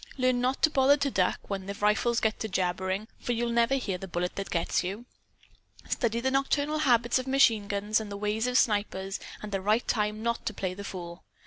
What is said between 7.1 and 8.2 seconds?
of machine guns and the